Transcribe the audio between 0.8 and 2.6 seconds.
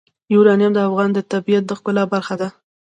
افغانستان د طبیعت د ښکلا برخه ده.